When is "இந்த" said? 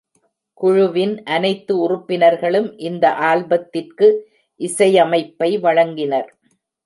2.79-3.05